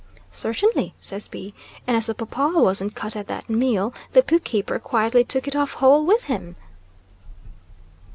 'Certainly,' 0.31 0.95
says 0.99 1.27
B, 1.27 1.53
and 1.85 1.95
as 1.95 2.07
the 2.07 2.15
paw 2.15 2.25
paw 2.25 2.59
wasn't 2.59 2.95
cut 2.95 3.15
at 3.15 3.27
that 3.27 3.47
meal 3.51 3.93
the 4.13 4.23
book 4.23 4.43
keeper 4.43 4.79
quietly 4.79 5.23
took 5.23 5.47
it 5.47 5.55
off 5.55 5.73
whole 5.73 6.07
with 6.07 6.23
him. 6.23 6.55